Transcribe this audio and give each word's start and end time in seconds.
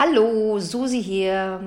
Hallo, 0.00 0.60
Susi 0.60 1.02
hier. 1.02 1.60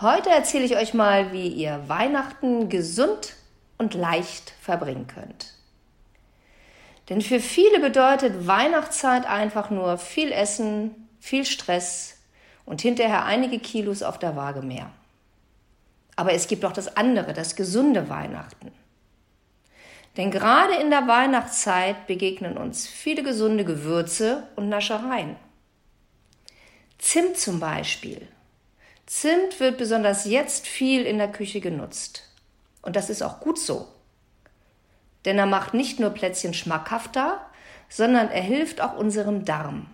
Heute 0.00 0.30
erzähle 0.30 0.64
ich 0.64 0.78
euch 0.78 0.94
mal, 0.94 1.30
wie 1.32 1.48
ihr 1.48 1.82
Weihnachten 1.88 2.70
gesund 2.70 3.34
und 3.76 3.92
leicht 3.92 4.54
verbringen 4.62 5.06
könnt. 5.06 5.52
Denn 7.10 7.20
für 7.20 7.38
viele 7.38 7.78
bedeutet 7.80 8.46
Weihnachtszeit 8.46 9.28
einfach 9.28 9.68
nur 9.68 9.98
viel 9.98 10.32
Essen, 10.32 11.06
viel 11.18 11.44
Stress 11.44 12.22
und 12.64 12.80
hinterher 12.80 13.26
einige 13.26 13.58
Kilos 13.58 14.02
auf 14.02 14.18
der 14.18 14.36
Waage 14.36 14.62
mehr. 14.62 14.90
Aber 16.16 16.32
es 16.32 16.48
gibt 16.48 16.64
auch 16.64 16.72
das 16.72 16.96
andere, 16.96 17.34
das 17.34 17.56
gesunde 17.56 18.08
Weihnachten. 18.08 18.72
Denn 20.16 20.30
gerade 20.30 20.76
in 20.76 20.88
der 20.88 21.06
Weihnachtszeit 21.06 22.06
begegnen 22.06 22.56
uns 22.56 22.86
viele 22.86 23.22
gesunde 23.22 23.66
Gewürze 23.66 24.44
und 24.56 24.70
Naschereien. 24.70 25.36
Zimt 27.12 27.38
zum 27.38 27.58
Beispiel. 27.58 28.28
Zimt 29.04 29.58
wird 29.58 29.78
besonders 29.78 30.26
jetzt 30.26 30.68
viel 30.68 31.02
in 31.02 31.18
der 31.18 31.32
Küche 31.32 31.60
genutzt. 31.60 32.22
Und 32.82 32.94
das 32.94 33.10
ist 33.10 33.20
auch 33.20 33.40
gut 33.40 33.58
so. 33.58 33.88
Denn 35.24 35.36
er 35.36 35.46
macht 35.46 35.74
nicht 35.74 35.98
nur 35.98 36.10
Plätzchen 36.10 36.54
schmackhafter, 36.54 37.44
sondern 37.88 38.30
er 38.30 38.42
hilft 38.42 38.80
auch 38.80 38.96
unserem 38.96 39.44
Darm. 39.44 39.90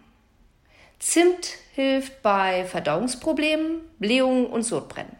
Zimt 0.98 1.54
hilft 1.74 2.20
bei 2.20 2.66
Verdauungsproblemen, 2.66 3.80
Blähungen 3.98 4.44
und 4.44 4.64
Sodbrennen. 4.64 5.16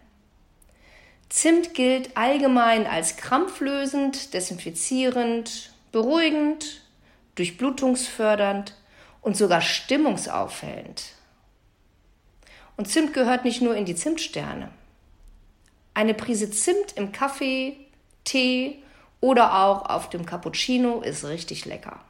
Zimt 1.31 1.73
gilt 1.73 2.15
allgemein 2.15 2.87
als 2.87 3.17
krampflösend, 3.17 4.35
desinfizierend, 4.35 5.73
beruhigend, 5.93 6.83
durchblutungsfördernd 7.37 8.75
und 9.23 9.35
sogar 9.39 9.63
stimmungsaufhellend. 9.63 11.16
Und 12.77 12.89
Zimt 12.89 13.15
gehört 13.15 13.45
nicht 13.45 13.63
nur 13.63 13.75
in 13.75 13.85
die 13.85 13.95
Zimtsterne. 13.95 14.71
Eine 15.95 16.15
Prise 16.15 16.51
Zimt 16.51 16.93
im 16.97 17.13
Kaffee, 17.13 17.77
Tee 18.25 18.83
oder 19.21 19.63
auch 19.63 19.89
auf 19.89 20.11
dem 20.11 20.27
Cappuccino 20.27 21.01
ist 21.01 21.25
richtig 21.25 21.65
lecker. 21.65 22.01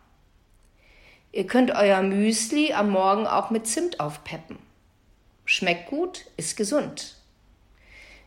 Ihr 1.31 1.47
könnt 1.47 1.71
euer 1.71 2.03
Müsli 2.03 2.73
am 2.73 2.91
Morgen 2.91 3.27
auch 3.27 3.51
mit 3.51 3.67
Zimt 3.67 4.01
aufpeppen. 4.01 4.59
Schmeckt 5.45 5.89
gut, 5.91 6.25
ist 6.37 6.57
gesund. 6.57 7.17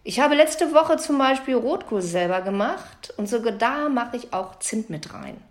Ich 0.04 0.22
habe 0.22 0.36
letzte 0.36 0.74
Woche 0.74 0.98
zum 0.98 1.18
Beispiel 1.18 1.56
Rotkohl 1.56 2.02
selber 2.02 2.42
gemacht 2.42 3.14
und 3.18 3.28
sogar 3.28 3.52
da 3.52 3.90
mache 3.90 4.16
ich 4.16 4.32
auch 4.32 4.60
Zimt 4.60 4.90
mit 4.90 5.14
rein. 5.14 5.44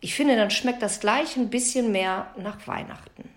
Ich 0.00 0.14
finde, 0.14 0.36
dann 0.36 0.50
schmeckt 0.50 0.82
das 0.82 0.98
gleich 0.98 1.36
ein 1.36 1.50
bisschen 1.50 1.92
mehr 1.92 2.26
nach 2.36 2.66
Weihnachten. 2.66 3.28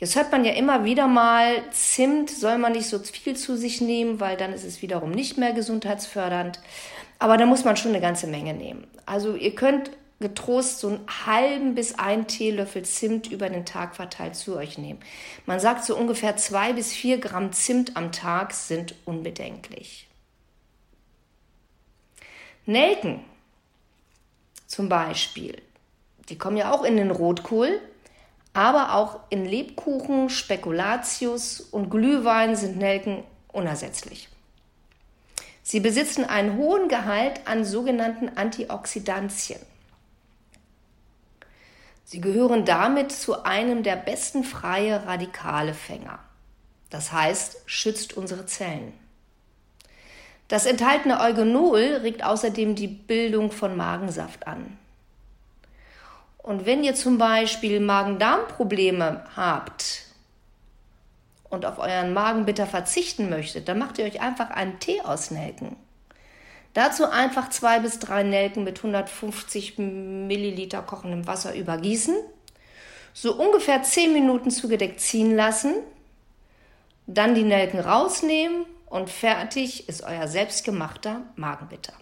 Jetzt 0.00 0.16
hört 0.16 0.32
man 0.32 0.46
ja 0.46 0.52
immer 0.52 0.84
wieder 0.86 1.06
mal, 1.06 1.62
Zimt 1.72 2.30
soll 2.30 2.56
man 2.56 2.72
nicht 2.72 2.88
so 2.88 2.98
viel 2.98 3.36
zu 3.36 3.56
sich 3.56 3.82
nehmen, 3.82 4.18
weil 4.18 4.38
dann 4.38 4.54
ist 4.54 4.64
es 4.64 4.80
wiederum 4.80 5.10
nicht 5.10 5.36
mehr 5.36 5.52
gesundheitsfördernd. 5.52 6.58
Aber 7.18 7.36
da 7.36 7.44
muss 7.44 7.64
man 7.64 7.76
schon 7.76 7.90
eine 7.90 8.00
ganze 8.00 8.26
Menge 8.26 8.54
nehmen. 8.54 8.86
Also 9.04 9.34
ihr 9.36 9.54
könnt 9.54 9.90
getrost 10.18 10.80
so 10.80 10.88
einen 10.88 11.06
halben 11.26 11.74
bis 11.74 11.98
einen 11.98 12.26
Teelöffel 12.26 12.82
Zimt 12.82 13.30
über 13.30 13.50
den 13.50 13.66
Tag 13.66 13.94
verteilt 13.94 14.36
zu 14.36 14.56
euch 14.56 14.78
nehmen. 14.78 15.00
Man 15.44 15.60
sagt 15.60 15.84
so 15.84 15.94
ungefähr 15.94 16.36
zwei 16.38 16.72
bis 16.72 16.94
vier 16.94 17.18
Gramm 17.18 17.52
Zimt 17.52 17.94
am 17.96 18.10
Tag 18.10 18.54
sind 18.54 18.94
unbedenklich. 19.04 20.08
Nelken 22.64 23.20
zum 24.66 24.88
Beispiel, 24.88 25.60
die 26.30 26.38
kommen 26.38 26.56
ja 26.56 26.72
auch 26.72 26.84
in 26.84 26.96
den 26.96 27.10
Rotkohl, 27.10 27.80
aber 28.52 28.94
auch 28.94 29.20
in 29.30 29.44
Lebkuchen, 29.44 30.28
Spekulatius 30.28 31.60
und 31.60 31.90
Glühwein 31.90 32.56
sind 32.56 32.76
Nelken 32.76 33.22
unersetzlich. 33.52 34.28
Sie 35.62 35.80
besitzen 35.80 36.24
einen 36.24 36.56
hohen 36.56 36.88
Gehalt 36.88 37.46
an 37.46 37.64
sogenannten 37.64 38.30
Antioxidantien. 38.36 39.60
Sie 42.04 42.20
gehören 42.20 42.64
damit 42.64 43.12
zu 43.12 43.44
einem 43.44 43.84
der 43.84 43.94
besten 43.94 44.42
freie 44.42 45.06
Radikalefänger. 45.06 46.18
Das 46.90 47.12
heißt, 47.12 47.58
schützt 47.66 48.16
unsere 48.16 48.46
Zellen. 48.46 48.92
Das 50.48 50.66
enthaltene 50.66 51.20
Eugenol 51.20 52.00
regt 52.02 52.24
außerdem 52.24 52.74
die 52.74 52.88
Bildung 52.88 53.52
von 53.52 53.76
Magensaft 53.76 54.48
an. 54.48 54.76
Und 56.42 56.64
wenn 56.66 56.84
ihr 56.84 56.94
zum 56.94 57.18
Beispiel 57.18 57.80
Magen-Darm-Probleme 57.80 59.24
habt 59.36 60.06
und 61.50 61.66
auf 61.66 61.78
euren 61.78 62.14
Magen 62.14 62.46
bitter 62.46 62.66
verzichten 62.66 63.28
möchtet, 63.28 63.68
dann 63.68 63.78
macht 63.78 63.98
ihr 63.98 64.06
euch 64.06 64.20
einfach 64.20 64.50
einen 64.50 64.78
Tee 64.80 65.00
aus 65.02 65.30
Nelken. 65.30 65.76
Dazu 66.72 67.04
einfach 67.10 67.50
zwei 67.50 67.80
bis 67.80 67.98
drei 67.98 68.22
Nelken 68.22 68.64
mit 68.64 68.78
150 68.78 69.76
Milliliter 69.78 70.82
kochendem 70.82 71.26
Wasser 71.26 71.54
übergießen, 71.54 72.14
so 73.12 73.34
ungefähr 73.34 73.82
zehn 73.82 74.12
Minuten 74.12 74.50
zugedeckt 74.50 75.00
ziehen 75.00 75.34
lassen, 75.34 75.74
dann 77.08 77.34
die 77.34 77.42
Nelken 77.42 77.80
rausnehmen 77.80 78.66
und 78.86 79.10
fertig 79.10 79.88
ist 79.88 80.04
euer 80.04 80.28
selbstgemachter 80.28 81.22
Magenbitter. 81.34 81.92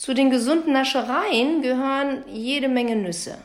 Zu 0.00 0.14
den 0.14 0.30
gesunden 0.30 0.72
Naschereien 0.72 1.60
gehören 1.60 2.24
jede 2.26 2.68
Menge 2.68 2.96
Nüsse. 2.96 3.36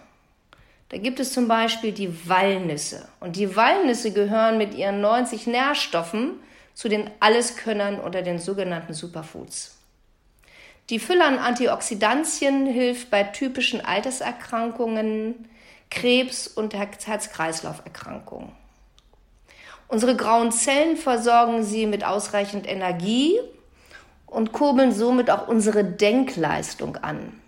Da 0.87 0.97
gibt 0.97 1.19
es 1.19 1.33
zum 1.33 1.49
Beispiel 1.49 1.91
die 1.91 2.29
Walnüsse. 2.29 3.09
Und 3.19 3.35
die 3.35 3.57
Walnüsse 3.57 4.13
gehören 4.13 4.57
mit 4.57 4.73
ihren 4.73 5.01
90 5.01 5.47
Nährstoffen 5.47 6.39
zu 6.73 6.87
den 6.87 7.11
Alleskönnern 7.19 7.99
unter 7.99 8.21
den 8.21 8.39
sogenannten 8.39 8.93
Superfoods. 8.93 9.75
Die 10.89 10.99
Fülle 10.99 11.25
an 11.25 11.39
Antioxidantien 11.39 12.67
hilft 12.67 13.09
bei 13.09 13.23
typischen 13.23 13.83
Alterserkrankungen, 13.83 15.49
Krebs 15.91 16.47
und 16.47 16.73
Herz-Kreislauf-Erkrankungen. 16.73 18.53
Unsere 19.89 20.15
grauen 20.15 20.53
Zellen 20.53 20.95
versorgen 20.95 21.65
sie 21.65 21.85
mit 21.85 22.05
ausreichend 22.05 22.65
Energie 22.65 23.41
und 24.35 24.51
kurbeln 24.51 24.91
somit 24.91 25.31
auch 25.31 25.47
unsere 25.47 25.85
Denkleistung 25.85 26.97
an. 26.97 27.39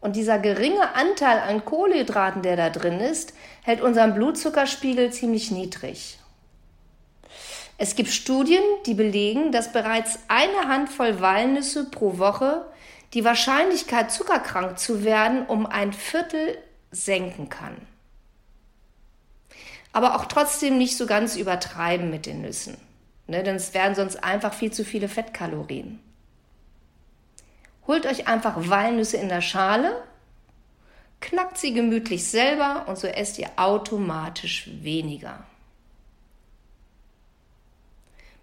Und 0.00 0.16
dieser 0.16 0.38
geringe 0.38 0.94
Anteil 0.94 1.38
an 1.38 1.64
Kohlenhydraten, 1.64 2.42
der 2.42 2.56
da 2.56 2.70
drin 2.70 3.00
ist, 3.00 3.32
hält 3.62 3.80
unseren 3.80 4.14
Blutzuckerspiegel 4.14 5.12
ziemlich 5.12 5.50
niedrig. 5.50 6.18
Es 7.78 7.94
gibt 7.94 8.10
Studien, 8.10 8.62
die 8.86 8.94
belegen, 8.94 9.52
dass 9.52 9.72
bereits 9.72 10.18
eine 10.28 10.68
Handvoll 10.68 11.20
Walnüsse 11.20 11.90
pro 11.90 12.18
Woche 12.18 12.66
die 13.14 13.24
Wahrscheinlichkeit, 13.24 14.10
zuckerkrank 14.10 14.78
zu 14.78 15.04
werden, 15.04 15.46
um 15.46 15.66
ein 15.66 15.92
Viertel 15.92 16.58
senken 16.90 17.48
kann. 17.48 17.76
Aber 19.92 20.16
auch 20.16 20.26
trotzdem 20.26 20.78
nicht 20.78 20.96
so 20.96 21.06
ganz 21.06 21.36
übertreiben 21.36 22.10
mit 22.10 22.26
den 22.26 22.42
Nüssen. 22.42 22.76
Ne, 23.28 23.42
denn 23.42 23.56
es 23.56 23.74
wären 23.74 23.94
sonst 23.94 24.22
einfach 24.22 24.54
viel 24.54 24.72
zu 24.72 24.84
viele 24.84 25.08
Fettkalorien. 25.08 25.98
Holt 27.86 28.06
euch 28.06 28.28
einfach 28.28 28.68
Walnüsse 28.68 29.16
in 29.16 29.28
der 29.28 29.40
Schale, 29.40 30.02
knackt 31.20 31.58
sie 31.58 31.72
gemütlich 31.72 32.24
selber 32.24 32.84
und 32.86 32.98
so 32.98 33.06
esst 33.08 33.38
ihr 33.38 33.50
automatisch 33.56 34.68
weniger. 34.80 35.44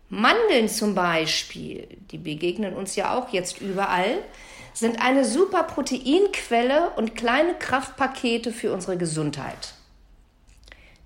Mandeln 0.10 0.70
zum 0.70 0.96
Beispiel, 0.96 1.88
die 2.12 2.18
begegnen 2.18 2.76
uns 2.76 2.96
ja 2.96 3.18
auch 3.18 3.30
jetzt 3.30 3.62
überall, 3.62 4.20
sind 4.74 5.02
eine 5.02 5.24
super 5.24 5.64
Proteinquelle 5.64 6.92
und 6.96 7.16
kleine 7.16 7.56
Kraftpakete 7.56 8.52
für 8.52 8.74
unsere 8.74 8.98
Gesundheit. 8.98 9.74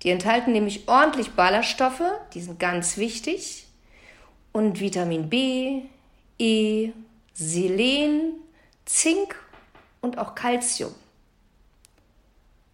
Die 0.02 0.10
enthalten 0.10 0.52
nämlich 0.52 0.88
ordentlich 0.88 1.32
Ballaststoffe, 1.32 2.02
die 2.34 2.40
sind 2.40 2.58
ganz 2.58 2.96
wichtig 2.96 3.67
und 4.52 4.80
Vitamin 4.80 5.28
B, 5.28 5.82
E, 6.38 6.92
Selen, 7.34 8.34
Zink 8.84 9.36
und 10.00 10.18
auch 10.18 10.34
Calcium. 10.34 10.94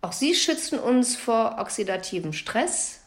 Auch 0.02 0.12
sie 0.12 0.34
schützen 0.34 0.78
uns 0.78 1.16
vor 1.16 1.56
oxidativem 1.58 2.32
Stress, 2.32 3.00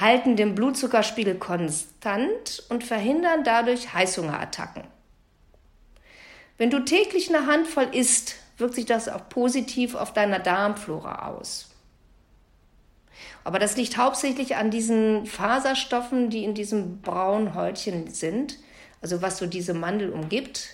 halten 0.00 0.36
den 0.36 0.54
Blutzuckerspiegel 0.54 1.36
konstant 1.36 2.64
und 2.70 2.84
verhindern 2.84 3.44
dadurch 3.44 3.92
Heißhungerattacken. 3.92 4.84
Wenn 6.58 6.70
du 6.70 6.84
täglich 6.84 7.28
eine 7.28 7.46
Handvoll 7.46 7.88
isst, 7.92 8.36
wirkt 8.56 8.74
sich 8.74 8.86
das 8.86 9.08
auch 9.08 9.28
positiv 9.28 9.94
auf 9.94 10.12
deiner 10.14 10.38
Darmflora 10.38 11.28
aus. 11.28 11.68
Aber 13.44 13.58
das 13.58 13.76
liegt 13.76 13.96
hauptsächlich 13.96 14.56
an 14.56 14.70
diesen 14.70 15.26
Faserstoffen, 15.26 16.30
die 16.30 16.44
in 16.44 16.54
diesem 16.54 17.00
braunen 17.00 17.54
Häutchen 17.54 18.08
sind, 18.08 18.58
also 19.00 19.22
was 19.22 19.38
so 19.38 19.46
diese 19.46 19.74
Mandel 19.74 20.10
umgibt. 20.10 20.70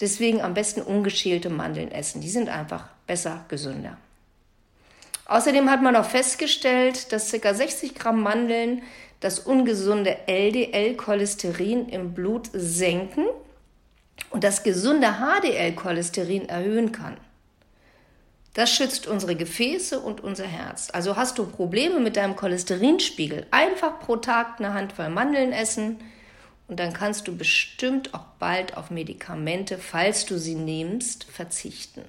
Deswegen 0.00 0.40
am 0.40 0.54
besten 0.54 0.82
ungeschälte 0.82 1.50
Mandeln 1.50 1.92
essen. 1.92 2.20
Die 2.20 2.30
sind 2.30 2.48
einfach 2.48 2.88
besser, 3.06 3.44
gesünder. 3.48 3.96
Außerdem 5.26 5.70
hat 5.70 5.82
man 5.82 5.96
auch 5.96 6.04
festgestellt, 6.04 7.12
dass 7.12 7.32
ca. 7.32 7.54
60 7.54 7.94
Gramm 7.94 8.22
Mandeln 8.22 8.82
das 9.20 9.38
ungesunde 9.38 10.16
LDL-Cholesterin 10.26 11.88
im 11.88 12.12
Blut 12.12 12.50
senken 12.52 13.24
und 14.30 14.44
das 14.44 14.62
gesunde 14.62 15.14
HDL-Cholesterin 15.18 16.48
erhöhen 16.48 16.92
kann. 16.92 17.16
Das 18.54 18.70
schützt 18.70 19.08
unsere 19.08 19.34
Gefäße 19.34 19.98
und 19.98 20.22
unser 20.22 20.46
Herz. 20.46 20.88
Also 20.92 21.16
hast 21.16 21.38
du 21.38 21.46
Probleme 21.46 21.98
mit 21.98 22.16
deinem 22.16 22.36
Cholesterinspiegel, 22.36 23.46
einfach 23.50 23.98
pro 23.98 24.16
Tag 24.16 24.58
eine 24.58 24.72
Handvoll 24.72 25.10
Mandeln 25.10 25.52
essen 25.52 25.98
und 26.68 26.78
dann 26.78 26.92
kannst 26.92 27.26
du 27.26 27.36
bestimmt 27.36 28.14
auch 28.14 28.24
bald 28.38 28.76
auf 28.76 28.90
Medikamente, 28.90 29.76
falls 29.78 30.24
du 30.24 30.38
sie 30.38 30.54
nimmst, 30.54 31.24
verzichten. 31.24 32.04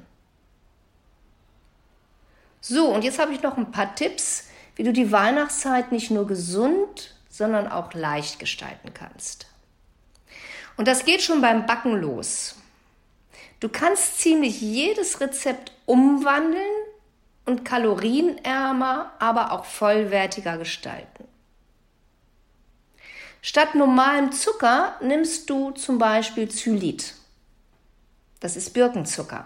So, 2.61 2.87
und 2.87 3.03
jetzt 3.03 3.19
habe 3.19 3.33
ich 3.33 3.41
noch 3.41 3.57
ein 3.57 3.71
paar 3.71 3.95
Tipps, 3.95 4.47
wie 4.75 4.83
du 4.83 4.93
die 4.93 5.11
Weihnachtszeit 5.11 5.91
nicht 5.91 6.11
nur 6.11 6.27
gesund, 6.27 7.15
sondern 7.29 7.67
auch 7.67 7.93
leicht 7.93 8.39
gestalten 8.39 8.93
kannst. 8.93 9.47
Und 10.77 10.87
das 10.87 11.05
geht 11.05 11.21
schon 11.21 11.41
beim 11.41 11.65
Backen 11.65 11.93
los. 11.99 12.55
Du 13.59 13.69
kannst 13.69 14.19
ziemlich 14.19 14.61
jedes 14.61 15.21
Rezept 15.21 15.71
umwandeln 15.85 16.63
und 17.45 17.63
kalorienärmer, 17.63 19.13
aber 19.19 19.51
auch 19.51 19.65
vollwertiger 19.65 20.57
gestalten. 20.57 21.25
Statt 23.41 23.75
normalem 23.75 24.31
Zucker 24.31 24.95
nimmst 25.01 25.49
du 25.49 25.71
zum 25.71 25.99
Beispiel 25.99 26.49
Zylit. 26.49 27.13
Das 28.39 28.55
ist 28.55 28.73
Birkenzucker. 28.73 29.45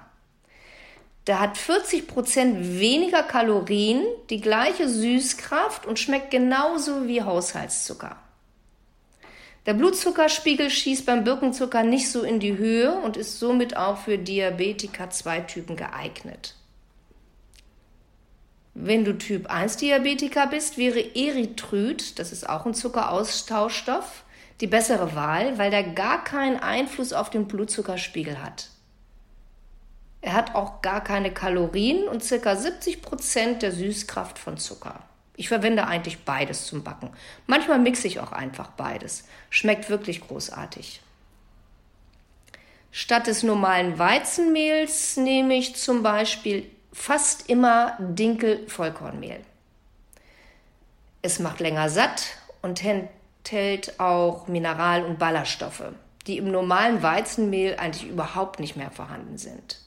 Der 1.28 1.40
hat 1.40 1.58
40 1.58 2.08
Prozent 2.08 2.80
weniger 2.80 3.24
Kalorien, 3.24 4.04
die 4.30 4.42
gleiche 4.42 4.90
Süßkraft 4.90 5.86
und 5.86 6.00
schmeckt 6.00 6.32
genauso 6.32 7.08
wie 7.08 7.22
Haushaltszucker. 7.22 8.16
Der 9.66 9.74
Blutzuckerspiegel 9.74 10.70
schießt 10.70 11.06
beim 11.06 11.24
Birkenzucker 11.24 11.84
nicht 11.84 12.12
so 12.12 12.24
in 12.24 12.40
die 12.40 12.58
Höhe 12.58 12.94
und 12.94 13.18
ist 13.18 13.40
somit 13.40 13.76
auch 13.76 13.98
für 13.98 14.18
Diabetiker 14.18 15.10
2 15.10 15.42
Typen 15.42 15.76
geeignet. 15.76 16.56
Wenn 18.74 19.04
du 19.04 19.18
Typ 19.18 19.48
1 19.48 19.78
Diabetiker 19.78 20.48
bist, 20.48 20.78
wäre 20.78 21.16
Erythrit, 21.16 22.18
das 22.18 22.32
ist 22.32 22.48
auch 22.48 22.66
ein 22.66 22.74
Zuckeraustauschstoff, 22.74 24.24
die 24.62 24.68
bessere 24.68 25.16
Wahl, 25.16 25.58
weil 25.58 25.72
der 25.72 25.84
gar 25.84 26.24
keinen 26.24 26.58
Einfluss 26.58 27.12
auf 27.12 27.30
den 27.30 27.48
Blutzuckerspiegel 27.48 28.42
hat. 28.42 28.70
Er 30.22 30.34
hat 30.34 30.56
auch 30.56 30.82
gar 30.82 31.04
keine 31.04 31.34
Kalorien 31.34 32.08
und 32.08 32.28
ca. 32.28 32.56
70 32.56 33.02
Prozent 33.02 33.62
der 33.62 33.72
Süßkraft 33.72 34.40
von 34.40 34.58
Zucker. 34.58 35.09
Ich 35.40 35.48
verwende 35.48 35.88
eigentlich 35.88 36.26
beides 36.26 36.66
zum 36.66 36.84
Backen. 36.84 37.12
Manchmal 37.48 37.80
mixe 37.80 38.08
ich 38.08 38.20
auch 38.20 38.34
einfach 38.34 38.72
beides. 38.72 39.24
Schmeckt 39.50 39.90
wirklich 39.90 40.20
großartig. 40.20 41.00
Statt 42.92 43.28
des 43.28 43.44
normalen 43.44 43.98
Weizenmehls 43.98 45.16
nehme 45.16 45.54
ich 45.54 45.78
zum 45.78 46.04
Beispiel 46.04 46.70
fast 46.92 47.50
immer 47.50 47.96
Dinkel-Vollkornmehl. 48.00 49.40
Es 51.22 51.40
macht 51.40 51.62
länger 51.62 51.88
satt 51.88 52.22
und 52.62 52.84
enthält 52.84 53.98
auch 53.98 54.50
Mineral- 54.50 55.06
und 55.06 55.20
Ballaststoffe, 55.20 55.94
die 56.28 56.38
im 56.38 56.52
normalen 56.52 57.02
Weizenmehl 57.02 57.78
eigentlich 57.78 58.10
überhaupt 58.10 58.60
nicht 58.60 58.76
mehr 58.76 58.92
vorhanden 58.92 59.38
sind. 59.38 59.80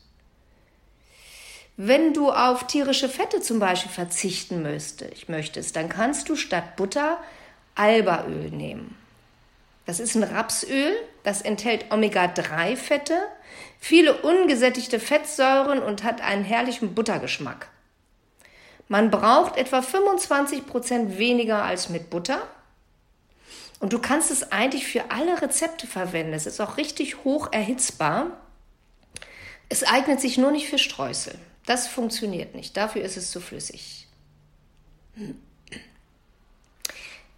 Wenn 1.77 2.13
du 2.13 2.31
auf 2.31 2.67
tierische 2.67 3.09
Fette 3.09 3.41
zum 3.41 3.59
Beispiel 3.59 3.91
verzichten 3.91 4.63
möchtest, 4.63 5.77
dann 5.77 5.89
kannst 5.89 6.29
du 6.29 6.37
statt 6.37 6.77
Butter 6.77 7.19
Albaöl 7.75 8.51
nehmen. 8.51 8.97
Das 9.87 9.99
ist 9.99 10.15
ein 10.15 10.23
Rapsöl, 10.23 10.95
das 11.25 11.43
enthält 11.43 11.91
Omega-3-Fette, 11.91 13.19
viele 13.81 14.23
ungesättigte 14.23 15.01
Fettsäuren 15.01 15.81
und 15.81 16.05
hat 16.05 16.21
einen 16.21 16.45
herrlichen 16.45 16.95
Buttergeschmack. 16.95 17.69
Man 18.89 19.11
braucht 19.11 19.57
etwa 19.57 19.81
25 19.81 20.67
Prozent 20.67 21.17
weniger 21.17 21.65
als 21.65 21.89
mit 21.89 22.11
Butter. 22.11 22.47
Und 23.81 23.95
du 23.95 23.99
kannst 23.99 24.31
es 24.31 24.53
eigentlich 24.53 24.87
für 24.87 25.11
alle 25.11 25.41
Rezepte 25.41 25.87
verwenden. 25.87 26.35
Es 26.35 26.47
ist 26.47 26.61
auch 26.61 26.77
richtig 26.77 27.25
hoch 27.25 27.49
erhitzbar. 27.53 28.27
Es 29.69 29.83
eignet 29.83 30.21
sich 30.21 30.37
nur 30.37 30.51
nicht 30.51 30.69
für 30.69 30.79
Streusel. 30.79 31.39
Das 31.67 31.87
funktioniert 31.87 32.55
nicht. 32.55 32.77
Dafür 32.77 33.03
ist 33.03 33.17
es 33.17 33.31
zu 33.31 33.41
flüssig. 33.41 34.09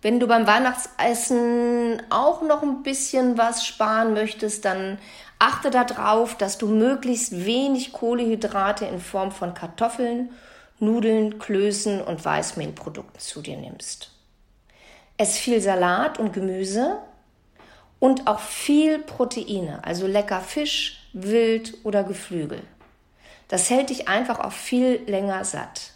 Wenn 0.03 0.21
du 0.21 0.27
beim 0.27 0.47
Weihnachtsessen 0.47 2.03
auch 2.11 2.43
noch 2.43 2.63
ein 2.63 2.83
bisschen 2.83 3.39
was 3.39 3.67
sparen 3.67 4.13
möchtest, 4.13 4.65
dann 4.65 4.99
achte 5.39 5.71
darauf, 5.71 6.37
dass 6.37 6.59
du 6.59 6.69
möglichst 6.69 7.45
wenig 7.45 7.93
Kohlehydrate 7.93 8.85
in 8.85 9.01
Form 9.01 9.33
von 9.33 9.55
Kartoffeln, 9.55 10.31
Nudeln, 10.79 11.39
Klößen 11.39 12.03
und 12.03 12.25
Weißmehlprodukten 12.25 13.21
zu 13.21 13.41
dir 13.41 13.57
nimmst. 13.57 14.11
Ess 15.17 15.39
viel 15.39 15.61
Salat 15.61 16.19
und 16.19 16.33
Gemüse 16.33 16.99
und 17.99 18.27
auch 18.27 18.41
viel 18.41 18.99
Proteine, 18.99 19.83
also 19.85 20.07
lecker 20.07 20.41
Fisch, 20.41 21.09
Wild 21.13 21.79
oder 21.85 22.05
Geflügel. 22.05 22.61
Das 23.49 23.71
hält 23.71 23.91
dich 23.91 24.09
einfach 24.09 24.41
auch 24.41 24.53
viel 24.53 25.03
länger 25.07 25.45
satt. 25.45 25.93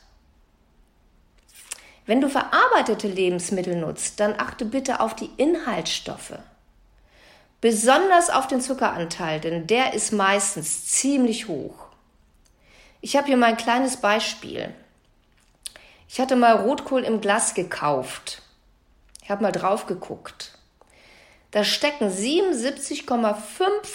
Wenn 2.06 2.20
du 2.20 2.28
verarbeitete 2.28 3.06
Lebensmittel 3.06 3.76
nutzt, 3.76 4.18
dann 4.20 4.34
achte 4.38 4.64
bitte 4.64 5.00
auf 5.00 5.14
die 5.14 5.30
Inhaltsstoffe. 5.36 6.38
Besonders 7.60 8.30
auf 8.30 8.46
den 8.46 8.60
Zuckeranteil, 8.60 9.40
denn 9.40 9.66
der 9.66 9.92
ist 9.92 10.12
meistens 10.12 10.86
ziemlich 10.86 11.48
hoch. 11.48 11.88
Ich 13.00 13.16
habe 13.16 13.26
hier 13.26 13.36
mal 13.36 13.46
ein 13.46 13.56
kleines 13.56 13.98
Beispiel. 13.98 14.74
Ich 16.08 16.20
hatte 16.20 16.36
mal 16.36 16.56
Rotkohl 16.56 17.04
im 17.04 17.20
Glas 17.20 17.54
gekauft. 17.54 18.42
Ich 19.22 19.30
habe 19.30 19.42
mal 19.42 19.52
drauf 19.52 19.86
geguckt. 19.86 20.57
Da 21.50 21.64
stecken 21.64 22.10
77,5 22.10 23.34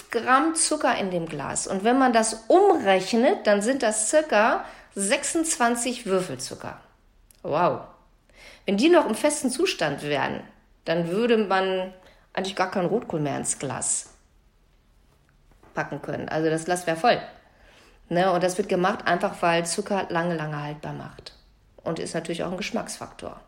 Gramm 0.09 0.55
Zucker 0.55 0.97
in 0.97 1.11
dem 1.11 1.27
Glas. 1.27 1.67
Und 1.67 1.83
wenn 1.83 1.99
man 1.99 2.11
das 2.11 2.45
umrechnet, 2.47 3.45
dann 3.45 3.61
sind 3.61 3.83
das 3.83 4.09
circa 4.09 4.65
26 4.95 6.05
Würfelzucker. 6.05 6.79
Wow. 7.43 7.81
Wenn 8.65 8.77
die 8.77 8.89
noch 8.89 9.07
im 9.07 9.15
festen 9.15 9.51
Zustand 9.51 10.01
wären, 10.03 10.41
dann 10.85 11.09
würde 11.09 11.37
man 11.37 11.93
eigentlich 12.33 12.55
gar 12.55 12.71
keinen 12.71 12.87
Rotkohl 12.87 13.19
mehr 13.19 13.37
ins 13.37 13.59
Glas 13.59 14.09
packen 15.73 16.01
können. 16.01 16.29
Also 16.29 16.49
das 16.49 16.65
Glas 16.65 16.87
wäre 16.87 16.97
voll. 16.97 17.21
Ne? 18.09 18.31
Und 18.31 18.43
das 18.43 18.57
wird 18.57 18.69
gemacht 18.69 19.05
einfach, 19.05 19.41
weil 19.41 19.65
Zucker 19.65 20.07
lange, 20.09 20.35
lange 20.35 20.61
haltbar 20.61 20.93
macht. 20.93 21.33
Und 21.83 21.99
ist 21.99 22.13
natürlich 22.13 22.43
auch 22.43 22.51
ein 22.51 22.57
Geschmacksfaktor. 22.57 23.39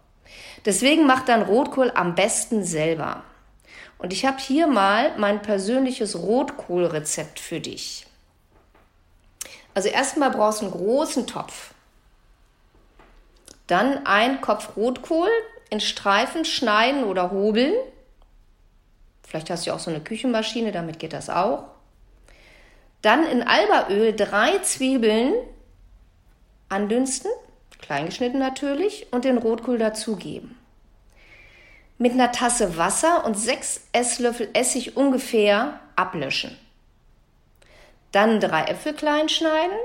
Deswegen 0.66 1.06
macht 1.06 1.30
dann 1.30 1.44
Rotkohl 1.44 1.92
am 1.94 2.16
besten 2.16 2.64
selber. 2.64 3.24
Und 3.98 4.14
ich 4.14 4.26
habe 4.26 4.38
hier 4.40 4.68
mal 4.68 5.18
mein 5.18 5.42
persönliches 5.42 6.16
Rotkohlrezept 6.16 7.40
für 7.40 7.60
dich. 7.60 8.06
Also 9.74 9.90
erstmal 9.90 10.32
brauchst 10.32 10.62
du 10.62 10.66
einen 10.66 10.74
großen 10.74 11.28
Topf. 11.28 11.74
Dann 13.68 14.06
ein 14.06 14.42
Kopf 14.42 14.76
Rotkohl 14.76 15.30
in 15.70 15.80
Streifen 15.80 16.46
schneiden 16.46 17.04
oder 17.04 17.32
hobeln. 17.32 17.74
Vielleicht 19.28 19.50
hast 19.50 19.66
du 19.66 19.74
auch 19.74 19.80
so 19.80 19.90
eine 19.90 20.02
Küchenmaschine, 20.02 20.72
damit 20.72 21.00
geht 21.00 21.14
das 21.14 21.30
auch. 21.30 21.64
Dann 23.02 23.26
in 23.26 23.44
Albaöl 23.44 24.16
drei 24.16 24.60
Zwiebeln 24.60 25.34
andünsten, 26.70 27.32
kleingeschnitten 27.80 28.40
natürlich, 28.40 29.08
und 29.12 29.26
den 29.26 29.38
Rotkohl 29.38 29.78
dazugeben 29.78 30.58
mit 31.98 32.14
einer 32.14 32.32
Tasse 32.32 32.78
Wasser 32.78 33.26
und 33.26 33.38
sechs 33.38 33.82
Esslöffel 33.94 34.50
Essig 34.54 34.98
ungefähr 34.98 35.80
ablöschen. 35.96 36.58
Dann 38.12 38.40
drei 38.40 38.64
Äpfel 38.66 38.94
klein 38.94 39.30
schneiden 39.30 39.78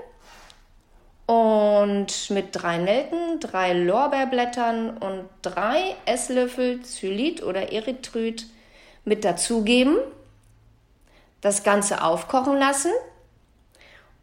und 1.27 2.31
mit 2.31 2.49
drei 2.53 2.79
Nelken, 2.79 3.39
drei 3.41 3.73
Lorbeerblättern 3.73 4.99
und 4.99 5.29
drei 5.43 5.97
Esslöffel 6.05 6.83
Zylit 6.83 7.43
oder 7.43 7.73
Erythrit 7.73 8.47
mit 9.05 9.25
dazugeben. 9.25 9.97
Das 11.41 11.63
Ganze 11.63 12.03
aufkochen 12.03 12.59
lassen 12.59 12.93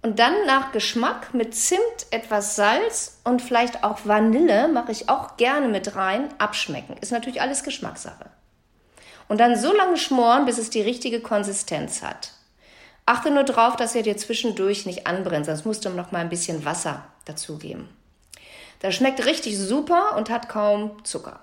und 0.02 0.20
dann 0.20 0.34
nach 0.46 0.72
Geschmack 0.72 1.34
mit 1.34 1.56
Zimt, 1.56 1.82
etwas 2.12 2.56
Salz 2.56 3.20
und 3.24 3.42
vielleicht 3.42 3.84
auch 3.84 4.00
Vanille 4.06 4.68
mache 4.68 4.92
ich 4.92 5.10
auch 5.10 5.38
gerne 5.38 5.68
mit 5.68 5.96
rein, 5.96 6.30
abschmecken. 6.38 6.98
Ist 7.02 7.12
natürlich 7.12 7.42
alles 7.42 7.64
Geschmackssache. 7.64 8.30
Und 9.28 9.40
dann 9.40 9.60
so 9.60 9.74
lange 9.74 9.98
schmoren, 9.98 10.46
bis 10.46 10.58
es 10.58 10.70
die 10.70 10.82
richtige 10.82 11.20
Konsistenz 11.20 12.02
hat. 12.02 12.32
Achte 13.06 13.32
nur 13.32 13.44
darauf, 13.44 13.76
dass 13.76 13.96
er 13.96 14.04
dir 14.04 14.18
zwischendurch 14.18 14.86
nicht 14.86 15.08
anbrennt, 15.08 15.46
sonst 15.46 15.66
musst 15.66 15.86
du 15.86 15.90
noch 15.90 16.12
mal 16.12 16.20
ein 16.20 16.30
bisschen 16.30 16.66
Wasser 16.66 17.04
dazugeben. 17.26 17.90
Das 18.80 18.96
schmeckt 18.96 19.26
richtig 19.26 19.58
super 19.58 20.16
und 20.16 20.30
hat 20.30 20.50
kaum 20.50 21.04
Zucker. 21.04 21.40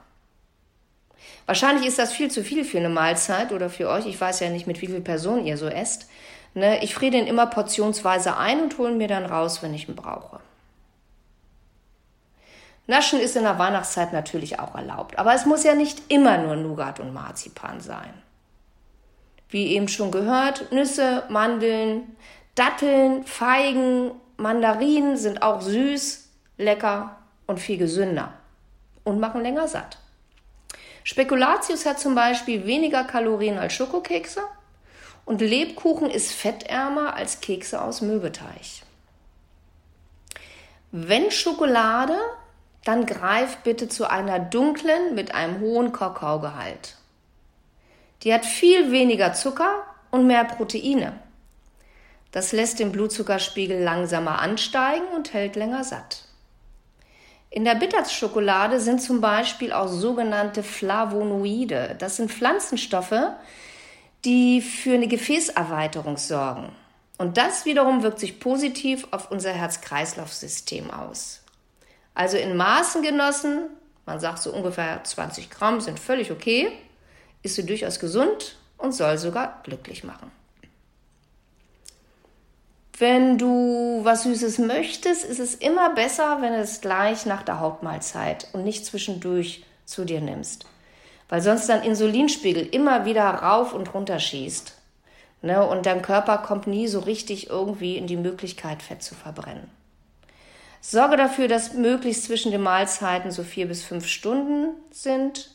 Wahrscheinlich 1.47 1.87
ist 1.87 1.99
das 1.99 2.13
viel 2.13 2.31
zu 2.31 2.43
viel 2.43 2.65
für 2.65 2.79
eine 2.79 2.89
Mahlzeit 2.89 3.53
oder 3.53 3.69
für 3.69 3.89
euch. 3.89 4.07
Ich 4.07 4.21
weiß 4.21 4.41
ja 4.41 4.49
nicht, 4.51 4.67
mit 4.67 4.81
wie 4.81 4.87
vielen 4.87 5.05
Personen 5.05 5.45
ihr 5.45 5.59
so 5.59 5.67
esst. 5.67 6.09
Ne? 6.55 6.83
Ich 6.83 6.95
friere 6.95 7.13
den 7.13 7.27
immer 7.27 7.47
portionsweise 7.47 8.37
ein 8.37 8.63
und 8.63 8.79
hole 8.79 8.93
mir 8.93 9.09
dann 9.09 9.27
raus, 9.27 9.63
wenn 9.63 9.75
ich 9.75 9.89
ihn 9.89 9.97
brauche. 9.97 10.41
Naschen 12.87 13.19
ist 13.19 13.37
in 13.37 13.45
der 13.45 13.59
Weihnachtszeit 13.59 14.13
natürlich 14.13 14.61
auch 14.61 14.75
erlaubt, 14.75 15.19
aber 15.19 15.35
es 15.35 15.47
muss 15.47 15.65
ja 15.65 15.75
nicht 15.75 16.13
immer 16.13 16.39
nur 16.39 16.55
Nougat 16.57 17.01
und 17.01 17.15
Marzipan 17.15 17.81
sein. 17.81 18.13
Wie 19.49 19.69
eben 19.69 19.89
schon 19.89 20.11
gehört, 20.11 20.71
Nüsse, 20.71 21.25
Mandeln, 21.29 22.17
Datteln, 22.55 23.25
Feigen, 23.25 24.13
Mandarinen 24.37 25.17
sind 25.17 25.43
auch 25.43 25.63
süß, 25.63 26.29
lecker 26.59 27.17
und 27.47 27.59
viel 27.59 27.79
gesünder 27.79 28.35
und 29.03 29.19
machen 29.19 29.43
länger 29.43 29.67
satt. 29.67 29.99
Spekulatius 31.05 31.87
hat 31.87 31.99
zum 31.99 32.15
Beispiel 32.15 32.67
weniger 32.67 33.05
Kalorien 33.05 33.59
als 33.59 33.73
Schokokekse 33.73 34.43
und 35.25 35.41
Lebkuchen 35.41 36.11
ist 36.11 36.33
fettärmer 36.33 37.15
als 37.15 37.41
Kekse 37.41 37.81
aus 37.81 38.01
Möbeteig. 38.03 38.83
Wenn 40.93 41.31
Schokolade, 41.31 42.17
dann 42.85 43.07
greif 43.07 43.57
bitte 43.59 43.89
zu 43.89 44.09
einer 44.09 44.39
dunklen 44.39 45.15
mit 45.15 45.35
einem 45.35 45.61
hohen 45.61 45.93
Kakaogehalt. 45.93 46.97
Die 48.23 48.33
hat 48.33 48.45
viel 48.45 48.93
weniger 48.93 49.33
Zucker 49.33 49.85
und 50.11 50.27
mehr 50.27 50.45
Proteine. 50.45 51.19
Das 52.31 52.53
lässt 52.53 52.79
den 52.79 52.93
Blutzuckerspiegel 52.93 53.83
langsamer 53.83 54.41
ansteigen 54.41 55.07
und 55.15 55.33
hält 55.33 55.57
länger 55.57 55.85
satt. 55.85 56.25
In 57.51 57.65
der 57.65 57.77
Bitterschokolade 57.77 58.81
sind 58.81 59.01
zum 59.01 59.21
Beispiel 59.21 59.73
auch 59.73 59.87
sogenannte 59.87 60.65
Flavonoide. 60.65 61.95
Das 61.99 62.17
sind 62.17 62.33
Pflanzenstoffe, 62.33 63.15
die 64.25 64.61
für 64.61 64.95
eine 64.95 65.09
Gefäßerweiterung 65.09 66.17
sorgen. 66.17 66.73
Und 67.19 67.37
das 67.37 67.65
wiederum 67.65 68.03
wirkt 68.03 68.19
sich 68.19 68.41
positiv 68.41 69.07
auf 69.11 69.31
unser 69.31 69.53
Herz-Kreislauf-System 69.53 70.91
aus. 70.91 71.43
Also 72.15 72.37
in 72.37 72.57
Maßen 72.57 73.03
genossen, 73.03 73.69
man 74.07 74.21
sagt 74.21 74.41
so 74.41 74.53
ungefähr 74.53 75.03
20 75.03 75.51
Gramm 75.51 75.81
sind 75.81 75.99
völlig 75.99 76.31
okay, 76.31 76.73
ist 77.43 77.57
sie 77.57 77.67
durchaus 77.67 78.01
gesund 78.01 78.57
und 78.79 78.93
soll 78.93 79.19
sogar 79.19 79.61
glücklich 79.63 80.05
machen. 80.05 80.31
Wenn 82.97 83.39
du 83.39 84.01
was 84.05 84.23
Süßes 84.23 84.59
möchtest, 84.59 85.25
ist 85.25 85.41
es 85.41 85.57
immer 85.57 85.95
besser, 85.95 86.39
wenn 86.41 86.53
du 86.53 86.61
es 86.61 86.81
gleich 86.81 87.27
nach 87.27 87.43
der 87.43 87.59
Hauptmahlzeit 87.59 88.49
und 88.53 88.65
nicht 88.65 88.87
zwischendurch 88.87 89.65
zu 89.85 90.05
dir 90.05 90.21
nimmst 90.21 90.67
weil 91.35 91.43
sonst 91.43 91.69
dein 91.69 91.83
Insulinspiegel 91.83 92.65
immer 92.65 93.07
wieder 93.07 93.25
rauf 93.25 93.73
und 93.75 93.93
runter 93.93 94.21
schießt. 94.21 94.73
Ne? 95.43 95.67
Und 95.67 95.85
dein 95.85 96.01
Körper 96.01 96.39
kommt 96.39 96.69
nie 96.69 96.87
so 96.87 97.01
richtig 97.01 97.51
irgendwie 97.51 97.97
in 97.97 98.07
die 98.07 98.17
Möglichkeit, 98.17 98.85
Fett 98.85 99.03
zu 99.03 99.17
verbrennen. 99.17 99.69
Sorge 100.81 101.17
dafür, 101.17 101.49
dass 101.49 101.73
möglichst 101.73 102.23
zwischen 102.23 102.53
den 102.53 102.63
Mahlzeiten 102.63 103.33
so 103.33 103.43
vier 103.43 103.67
bis 103.67 103.83
fünf 103.83 104.07
Stunden 104.07 104.77
sind 104.93 105.51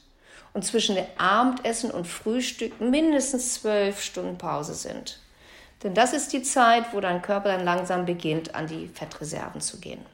und 0.53 0.65
zwischen 0.65 0.95
dem 0.95 1.05
Abendessen 1.17 1.91
und 1.91 2.09
Frühstück 2.09 2.81
mindestens 2.81 3.53
zwölf 3.53 4.03
Stunden 4.03 4.38
Pause 4.38 4.74
sind. 4.74 5.21
Denn 5.83 5.93
das 5.93 6.12
ist 6.12 6.33
die 6.33 6.43
Zeit, 6.43 6.88
wo 6.91 7.00
dein 7.00 7.21
Körper 7.21 7.55
dann 7.55 7.63
langsam 7.63 8.05
beginnt, 8.05 8.53
an 8.53 8.67
die 8.67 8.89
Fettreserven 8.89 9.62
zu 9.62 9.79
gehen. 9.79 10.05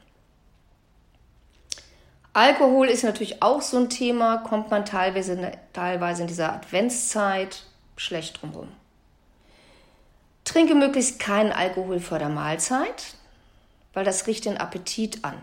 Alkohol 2.36 2.88
ist 2.88 3.02
natürlich 3.02 3.42
auch 3.42 3.62
so 3.62 3.78
ein 3.78 3.88
Thema, 3.88 4.36
kommt 4.36 4.70
man 4.70 4.84
teilweise, 4.84 5.52
teilweise 5.72 6.20
in 6.20 6.28
dieser 6.28 6.52
Adventszeit 6.52 7.62
schlecht 7.96 8.42
drumherum. 8.42 8.68
Trinke 10.44 10.74
möglichst 10.74 11.18
keinen 11.18 11.50
Alkohol 11.50 11.98
vor 11.98 12.18
der 12.18 12.28
Mahlzeit, 12.28 13.14
weil 13.94 14.04
das 14.04 14.26
riecht 14.26 14.44
den 14.44 14.58
Appetit 14.58 15.24
an. 15.24 15.36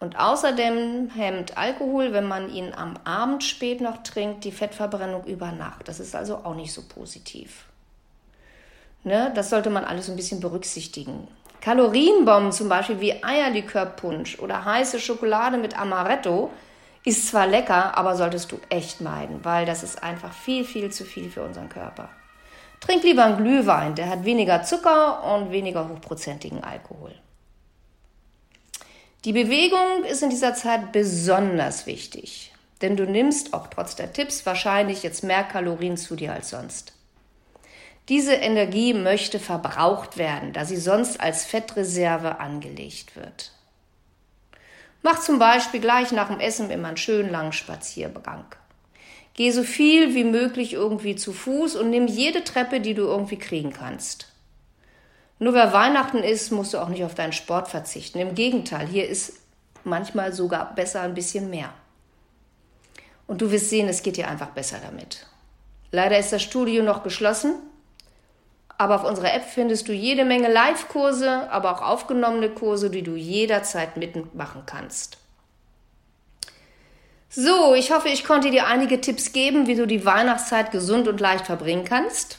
Und 0.00 0.18
außerdem 0.18 1.10
hemmt 1.10 1.56
Alkohol, 1.56 2.12
wenn 2.12 2.26
man 2.26 2.50
ihn 2.50 2.74
am 2.74 2.96
Abend 3.04 3.44
spät 3.44 3.80
noch 3.80 4.02
trinkt, 4.02 4.42
die 4.42 4.50
Fettverbrennung 4.50 5.22
über 5.24 5.52
Nacht. 5.52 5.86
Das 5.86 6.00
ist 6.00 6.16
also 6.16 6.38
auch 6.38 6.56
nicht 6.56 6.72
so 6.72 6.82
positiv. 6.82 7.66
Ne? 9.04 9.30
Das 9.36 9.50
sollte 9.50 9.70
man 9.70 9.84
alles 9.84 10.10
ein 10.10 10.16
bisschen 10.16 10.40
berücksichtigen. 10.40 11.28
Kalorienbomben 11.60 12.52
zum 12.52 12.68
Beispiel 12.68 13.00
wie 13.00 13.22
Eierlikörpunsch 13.22 14.38
oder 14.38 14.64
heiße 14.64 14.98
Schokolade 14.98 15.58
mit 15.58 15.78
Amaretto 15.78 16.50
ist 17.04 17.28
zwar 17.28 17.46
lecker, 17.46 17.96
aber 17.96 18.16
solltest 18.16 18.52
du 18.52 18.60
echt 18.68 19.00
meiden, 19.00 19.44
weil 19.44 19.66
das 19.66 19.82
ist 19.82 20.02
einfach 20.02 20.32
viel, 20.32 20.64
viel 20.64 20.90
zu 20.90 21.04
viel 21.04 21.30
für 21.30 21.42
unseren 21.42 21.68
Körper. 21.68 22.10
Trink 22.80 23.02
lieber 23.02 23.24
einen 23.24 23.36
Glühwein, 23.36 23.94
der 23.94 24.08
hat 24.08 24.24
weniger 24.24 24.62
Zucker 24.62 25.22
und 25.34 25.50
weniger 25.50 25.88
hochprozentigen 25.88 26.64
Alkohol. 26.64 27.14
Die 29.26 29.32
Bewegung 29.34 30.04
ist 30.04 30.22
in 30.22 30.30
dieser 30.30 30.54
Zeit 30.54 30.92
besonders 30.92 31.86
wichtig, 31.86 32.54
denn 32.80 32.96
du 32.96 33.04
nimmst 33.04 33.52
auch 33.52 33.66
trotz 33.66 33.96
der 33.96 34.14
Tipps 34.14 34.46
wahrscheinlich 34.46 35.02
jetzt 35.02 35.22
mehr 35.22 35.44
Kalorien 35.44 35.98
zu 35.98 36.16
dir 36.16 36.32
als 36.32 36.50
sonst. 36.50 36.94
Diese 38.10 38.34
Energie 38.34 38.92
möchte 38.92 39.38
verbraucht 39.38 40.18
werden, 40.18 40.52
da 40.52 40.64
sie 40.64 40.76
sonst 40.76 41.20
als 41.20 41.44
Fettreserve 41.44 42.40
angelegt 42.40 43.14
wird. 43.14 43.52
Mach 45.02 45.20
zum 45.20 45.38
Beispiel 45.38 45.80
gleich 45.80 46.10
nach 46.10 46.26
dem 46.26 46.40
Essen 46.40 46.70
immer 46.70 46.88
einen 46.88 46.96
schönen 46.96 47.30
langen 47.30 47.52
Spaziergang. 47.52 48.44
Geh 49.34 49.52
so 49.52 49.62
viel 49.62 50.16
wie 50.16 50.24
möglich 50.24 50.72
irgendwie 50.72 51.14
zu 51.14 51.32
Fuß 51.32 51.76
und 51.76 51.90
nimm 51.90 52.08
jede 52.08 52.42
Treppe, 52.42 52.80
die 52.80 52.94
du 52.94 53.02
irgendwie 53.02 53.38
kriegen 53.38 53.72
kannst. 53.72 54.32
Nur 55.38 55.54
wer 55.54 55.72
Weihnachten 55.72 56.18
ist, 56.18 56.50
musst 56.50 56.74
du 56.74 56.78
auch 56.78 56.88
nicht 56.88 57.04
auf 57.04 57.14
deinen 57.14 57.32
Sport 57.32 57.68
verzichten. 57.68 58.18
Im 58.18 58.34
Gegenteil, 58.34 58.88
hier 58.88 59.08
ist 59.08 59.34
manchmal 59.84 60.32
sogar 60.32 60.74
besser 60.74 61.00
ein 61.02 61.14
bisschen 61.14 61.48
mehr. 61.48 61.72
Und 63.28 63.40
du 63.40 63.52
wirst 63.52 63.70
sehen, 63.70 63.88
es 63.88 64.02
geht 64.02 64.16
dir 64.16 64.26
einfach 64.26 64.50
besser 64.50 64.78
damit. 64.84 65.26
Leider 65.92 66.18
ist 66.18 66.32
das 66.32 66.42
Studio 66.42 66.82
noch 66.82 67.04
geschlossen. 67.04 67.54
Aber 68.80 68.94
auf 68.94 69.04
unserer 69.04 69.34
App 69.34 69.44
findest 69.44 69.88
du 69.88 69.92
jede 69.92 70.24
Menge 70.24 70.50
Live-Kurse, 70.50 71.50
aber 71.50 71.70
auch 71.70 71.82
aufgenommene 71.82 72.48
Kurse, 72.48 72.88
die 72.88 73.02
du 73.02 73.14
jederzeit 73.14 73.98
mitmachen 73.98 74.62
kannst. 74.64 75.18
So, 77.28 77.74
ich 77.74 77.92
hoffe, 77.92 78.08
ich 78.08 78.24
konnte 78.24 78.50
dir 78.50 78.66
einige 78.66 79.02
Tipps 79.02 79.34
geben, 79.34 79.66
wie 79.66 79.74
du 79.74 79.86
die 79.86 80.06
Weihnachtszeit 80.06 80.70
gesund 80.70 81.08
und 81.08 81.20
leicht 81.20 81.44
verbringen 81.44 81.84
kannst. 81.84 82.38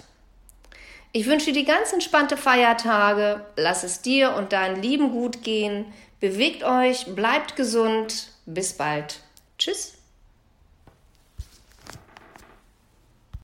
Ich 1.11 1.27
wünsche 1.27 1.53
dir 1.53 1.63
ganz 1.63 1.93
entspannte 1.93 2.37
Feiertage. 2.37 3.45
Lass 3.55 3.83
es 3.83 4.01
dir 4.01 4.33
und 4.33 4.51
deinen 4.51 4.81
Lieben 4.81 5.11
gut 5.11 5.43
gehen. 5.43 5.93
Bewegt 6.19 6.63
euch, 6.63 7.13
bleibt 7.13 7.55
gesund. 7.55 8.29
Bis 8.47 8.73
bald. 8.73 9.19
Tschüss. 9.59 10.00